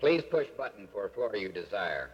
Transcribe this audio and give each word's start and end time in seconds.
Please 0.00 0.22
push 0.30 0.46
button 0.56 0.86
for 0.92 1.08
floor 1.08 1.34
you 1.36 1.48
desire. 1.48 2.10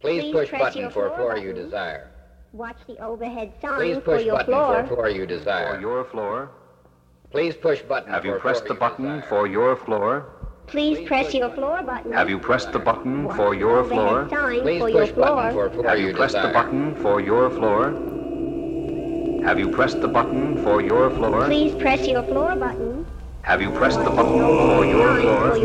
Please, 0.00 0.22
Please 0.22 0.32
push 0.32 0.50
button 0.50 0.90
for 0.90 1.06
floor 1.14 1.16
floor 1.16 1.36
you 1.38 1.52
desire. 1.52 2.10
Watch 2.52 2.78
the 2.88 2.98
overhead 2.98 3.52
sign 3.62 3.76
Please 3.78 3.94
for 3.96 4.16
push 4.16 4.24
your 4.24 4.36
button 4.36 4.52
floor. 4.52 4.86
for 4.88 4.94
floor 4.96 5.08
you 5.08 5.24
desire. 5.26 5.66
For 5.66 5.76
desire. 5.76 5.80
your 5.80 6.04
floor. 6.06 6.50
Please 7.30 7.54
push 7.54 7.80
button 7.82 8.10
Have 8.12 8.24
you 8.26 8.32
for 8.34 8.40
pressed 8.40 8.66
floor 8.66 8.74
the 8.74 8.80
button 8.80 9.04
desire. 9.04 9.28
for 9.28 9.46
your 9.46 9.76
floor? 9.76 10.26
Please 10.66 11.06
press 11.06 11.32
your 11.32 11.50
floor 11.50 11.82
button. 11.82 12.12
Have 12.12 12.28
you 12.28 12.38
pressed 12.38 12.72
the 12.72 12.78
button 12.80 13.24
Watch 13.24 13.36
for 13.36 13.54
your 13.54 13.84
floor? 13.84 14.24
Please 14.26 14.80
for 14.80 14.88
your 14.88 15.06
push 15.06 15.14
button 15.14 15.52
floor. 15.52 15.52
for 15.52 15.70
floor 15.70 15.86
Have 15.86 15.98
you 16.00 16.08
you 16.08 16.14
pressed 16.14 16.34
the 16.42 16.48
button 16.48 16.94
for 16.96 17.20
your 17.20 17.50
floor? 17.50 17.92
Have 19.44 19.58
you 19.58 19.68
pressed 19.70 20.00
the 20.00 20.08
button 20.08 20.62
for 20.64 20.82
your 20.82 21.10
floor? 21.10 21.44
Please 21.46 21.74
press 21.76 22.06
your 22.06 22.22
floor 22.24 22.56
button. 22.56 23.01
Have 23.42 23.60
you 23.60 23.70
pressed 23.72 23.98
the 23.98 24.08
button 24.10 24.38
for 24.38 24.86
your 24.86 25.20
floor? 25.20 25.56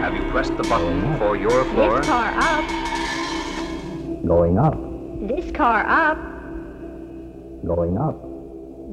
Have 0.00 0.14
you 0.16 0.22
pressed 0.32 0.56
the 0.56 0.64
button 0.64 1.16
for 1.16 1.36
your 1.36 1.64
floor? 1.66 2.00
This 2.00 2.06
car 2.08 2.32
up. 2.36 2.64
Going 4.26 4.58
up, 4.58 4.74
This 5.28 5.52
car 5.52 5.86
up. 5.86 6.18
going 7.64 7.96
up, 7.98 8.20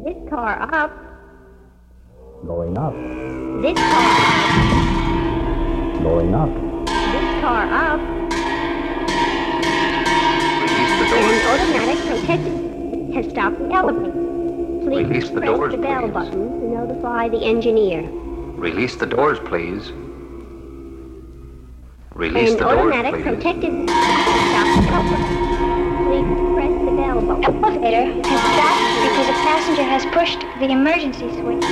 This 0.06 0.30
car 0.30 0.62
up. 0.72 0.92
going 2.46 2.78
up, 2.78 2.94
This 3.64 3.80
car 3.80 4.06
up. 4.38 6.04
going 6.04 6.36
up, 6.36 6.50
This 6.86 7.42
car 7.42 7.66
up. 7.74 8.00
Release 10.62 10.94
the 11.00 11.06
An 11.18 11.42
automatic 11.50 12.00
protected 12.06 13.16
has 13.16 13.26
stopped 13.32 13.58
the 13.58 13.74
elevator. 13.74 14.43
Please 14.84 15.08
Release 15.08 15.30
the 15.30 15.40
press 15.40 15.46
doors, 15.48 15.72
the 15.72 15.78
bell 15.78 16.02
please. 16.02 16.12
button 16.12 16.60
to 16.60 16.68
notify 16.68 17.30
the 17.30 17.42
engineer. 17.46 18.02
Release 18.60 18.98
the 18.98 19.06
doors, 19.06 19.40
please. 19.40 19.94
Release 22.14 22.52
An 22.52 22.58
the 22.58 22.64
doors, 22.66 22.80
automatic 22.80 23.14
please. 23.14 23.24
protected 23.24 23.90
has 23.90 24.44
stopped 24.52 24.76
the 24.76 24.92
elevator. 24.92 25.24
Please 26.04 26.28
press 26.54 26.76
the 26.84 26.92
bell 27.00 27.22
button. 27.22 27.64
elevator 27.64 28.28
has 28.28 28.42
stopped 28.52 28.84
because 29.08 29.28
a 29.30 29.38
passenger 29.48 29.84
has 29.84 30.06
pushed 30.08 30.42
the 30.60 30.68
emergency 30.68 31.32
switch. 31.32 31.64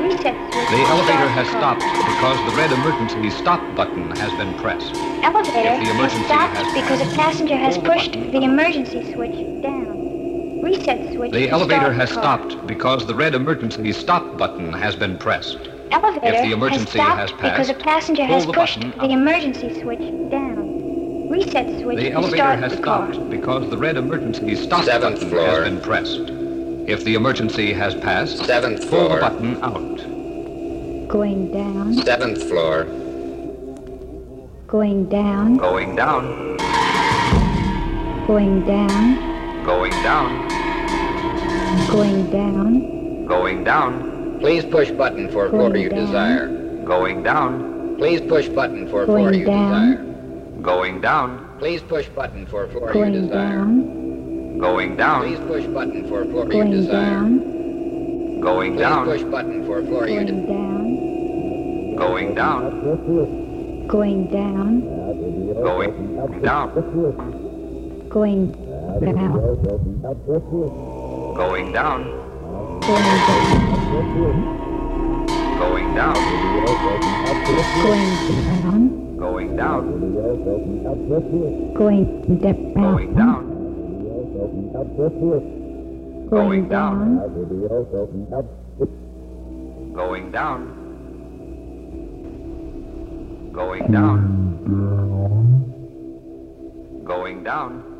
Reset 0.00 0.34
switch. 0.48 0.68
The 0.72 0.80
elevator 0.88 1.28
has 1.28 1.46
stopped 1.48 1.84
because 1.84 2.38
the 2.50 2.56
red 2.56 2.72
emergency 2.72 3.28
stop 3.28 3.60
button 3.76 4.16
has 4.16 4.32
been 4.40 4.54
pressed. 4.54 4.94
Elevator 5.22 5.76
If 5.76 5.88
the 5.88 6.08
has 6.08 6.24
stopped 6.24 6.56
has 6.56 6.72
because 6.72 7.00
a 7.02 7.16
passenger 7.16 7.56
has 7.56 7.76
pushed 7.76 8.12
the 8.12 8.42
emergency 8.42 9.12
switch 9.12 9.36
down. 9.60 9.91
Reset 10.62 11.12
switch. 11.12 11.32
The 11.32 11.48
elevator 11.50 11.80
start 11.80 11.94
has 11.96 12.08
the 12.10 12.14
stopped 12.14 12.66
because 12.66 13.04
the 13.06 13.14
red 13.14 13.34
emergency 13.34 13.92
stop 13.92 14.36
button 14.38 14.72
has 14.72 14.94
been 14.94 15.18
pressed. 15.18 15.58
Elevator 15.90 16.26
If 16.26 16.42
the 16.44 16.52
emergency 16.52 16.98
has 16.98 17.18
has 17.18 17.28
stopped 17.30 17.42
because 17.42 17.68
a 17.68 17.74
passed, 17.74 17.84
passenger 17.84 18.24
has 18.24 18.46
the 18.46 18.52
pushed 18.52 18.80
the 18.80 18.96
up. 18.98 19.10
emergency 19.10 19.80
switch 19.82 19.98
down. 20.30 21.28
Reset 21.28 21.80
switch 21.82 21.96
The 21.98 22.12
elevator 22.12 22.36
start 22.36 22.58
has 22.60 22.76
the 22.76 22.82
car. 22.82 23.12
stopped 23.12 23.28
because 23.30 23.68
the 23.70 23.76
red 23.76 23.96
emergency 23.96 24.54
stop 24.54 24.84
Seventh 24.84 25.16
button 25.16 25.30
floor. 25.30 25.46
has 25.46 25.64
been 25.64 25.80
pressed. 25.80 26.30
If 26.88 27.04
the 27.04 27.14
emergency 27.14 27.72
has 27.72 27.94
passed, 27.96 28.38
Seventh 28.44 28.88
pull 28.88 29.08
the 29.08 29.16
floor. 29.16 29.20
button 29.20 29.56
out. 29.62 31.08
Going 31.08 31.52
down, 31.52 31.94
Seventh 31.94 32.42
floor. 32.48 32.84
going 34.68 35.06
down, 35.08 35.56
Going 35.56 35.96
down. 35.96 36.56
going 38.26 38.64
down, 38.64 39.31
Going 39.64 39.92
down. 40.02 40.48
going 41.90 42.30
down, 42.30 43.26
Going 43.26 43.64
down. 43.64 44.38
Please 44.40 44.64
push 44.64 44.90
button 44.90 45.30
for 45.30 45.48
floor 45.50 45.68
Going 45.70 45.82
you 45.82 45.88
down. 45.88 45.98
desire. 46.06 46.48
Going 46.84 47.22
down. 47.22 47.96
Please 47.96 48.20
push 48.22 48.48
button 48.48 48.88
for 48.90 49.06
floor 49.06 49.30
Going 49.30 49.34
you 49.40 49.46
down. 49.46 49.90
desire. 49.90 50.62
Going 50.62 51.00
down. 51.00 51.58
Please 51.58 51.80
push 51.82 52.08
button 52.08 52.46
for 52.46 52.66
floor 52.68 52.88
you 52.88 52.92
going 52.92 53.12
desire. 53.12 53.48
down, 53.50 54.58
Going 54.58 54.96
Please 55.22 55.38
push 55.46 55.64
button 55.66 56.08
for 56.08 56.24
floor 56.24 56.44
you 56.46 56.50
going 56.50 56.70
desire. 56.72 56.92
down, 57.00 58.40
Going 58.40 58.76
Please 58.76 59.04
push 59.04 59.22
button 59.30 59.64
for 59.66 59.82
floor 59.84 60.08
you 60.08 60.24
desire. 60.24 60.34
going 61.96 62.34
desire. 62.34 62.34
down, 62.34 62.80
Going 63.86 64.26
down. 64.34 64.80
going 65.54 65.92
down, 66.42 66.72
Going 68.10 68.50
down. 68.50 68.61
Going 69.00 69.16
down, 70.52 70.52
Going 71.36 71.72
down. 71.72 72.04
going 75.58 75.94
down, 75.94 76.14
Going 77.80 77.96
down. 78.34 78.82
going 79.18 79.56
down, 79.56 79.82
Going 81.74 83.14
down. 83.16 83.42
going 86.24 86.30
Going 86.30 86.68
down, 86.68 86.94
down. 87.08 87.38
going 89.94 90.30
down, 90.32 90.60
Going 93.52 93.92
down. 93.92 94.18
Going 97.04 97.44
down. 97.44 97.91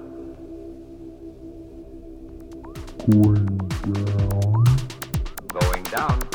Going 3.11 3.47
down. 3.47 4.65
Going 5.49 5.83
down. 5.91 6.32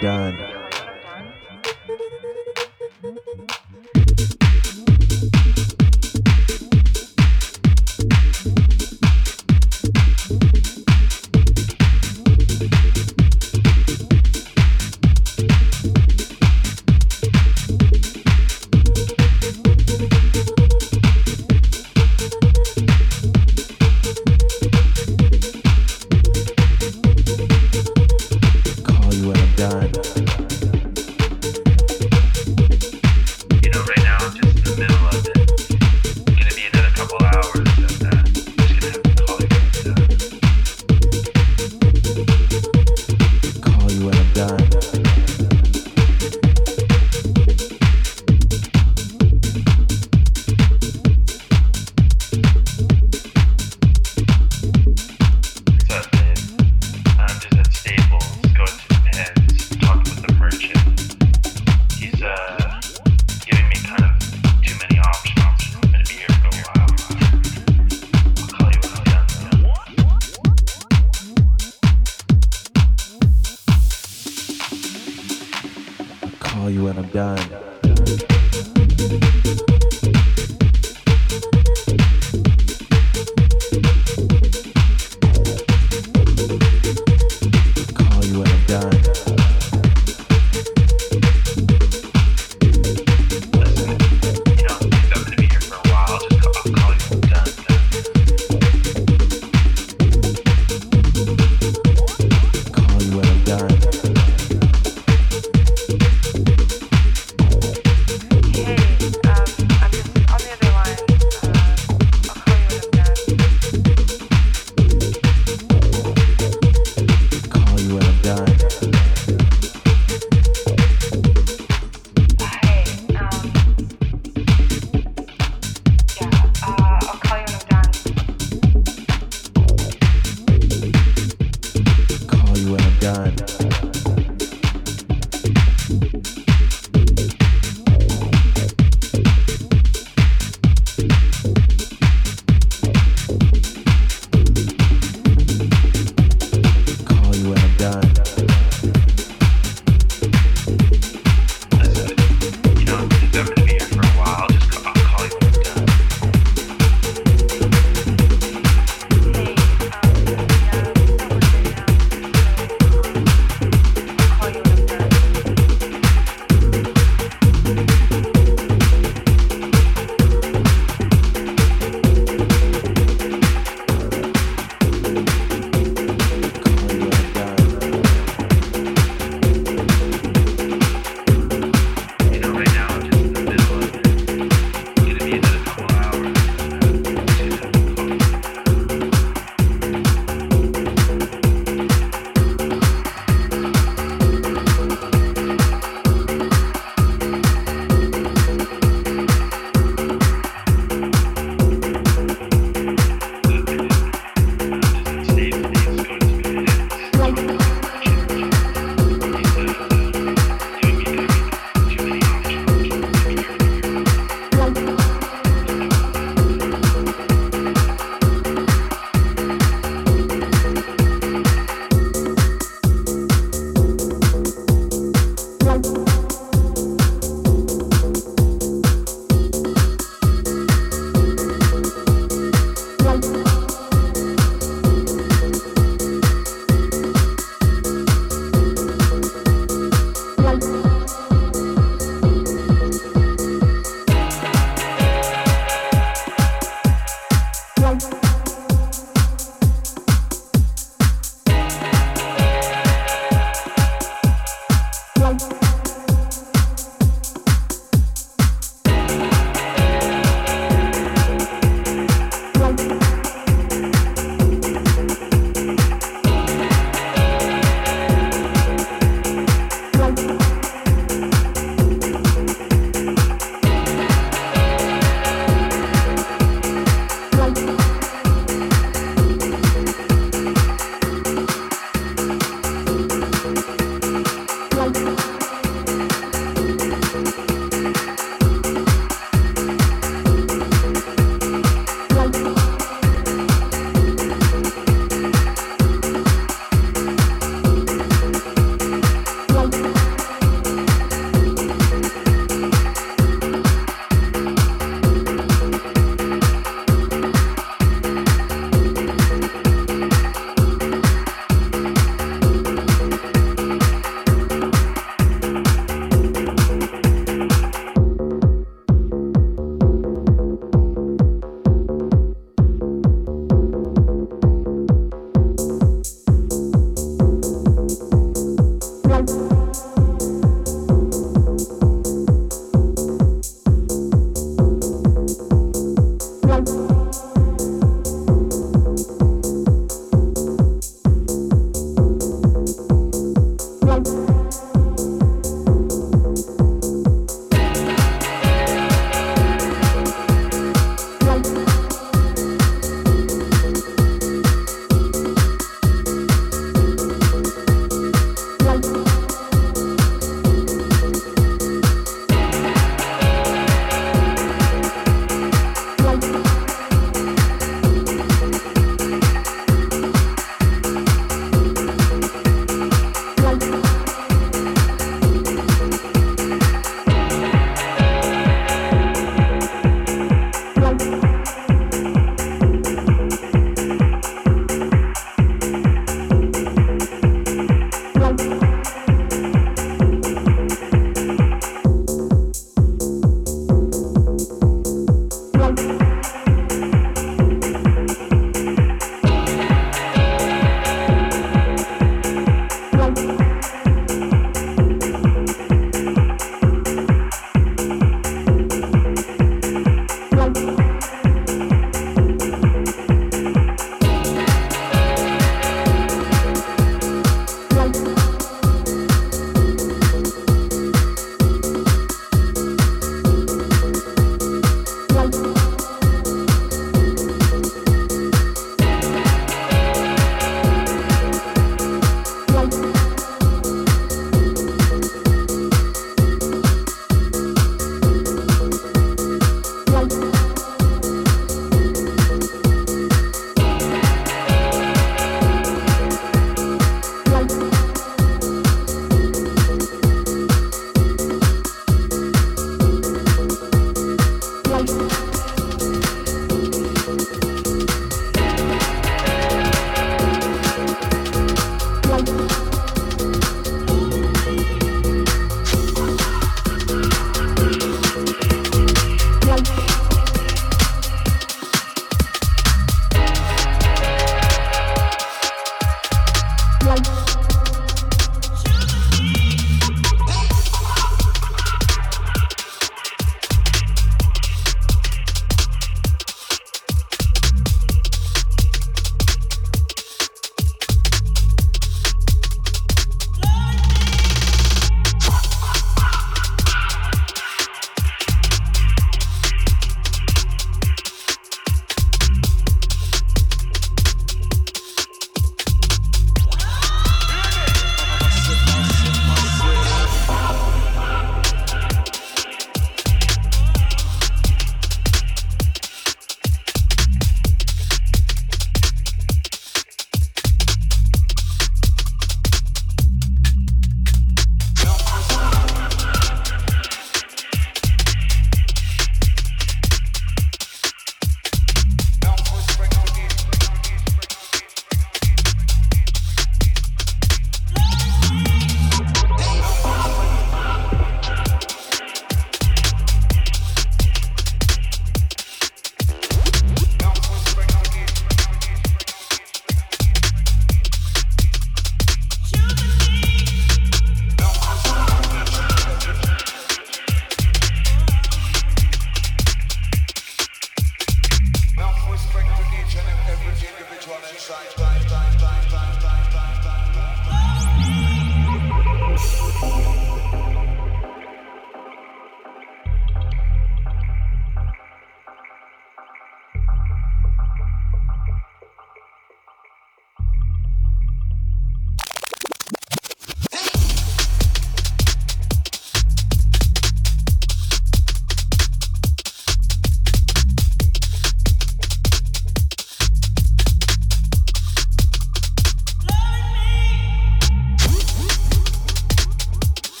done. 0.00 0.49